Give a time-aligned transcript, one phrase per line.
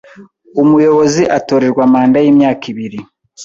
[0.61, 2.99] Umuyobozi atorerwa manda yimyaka ibiri.